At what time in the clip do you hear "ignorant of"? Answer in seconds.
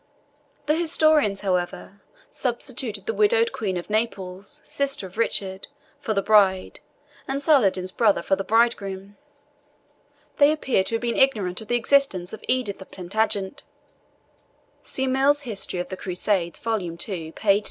11.17-11.67